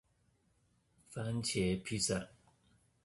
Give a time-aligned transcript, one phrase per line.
[1.13, 2.29] 番茄披薩